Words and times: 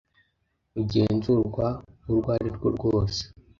rugenzurwa 0.75 1.65
urwo 2.09 2.29
ari 2.37 2.49
rwo 2.55 2.67
rwose 2.75 3.21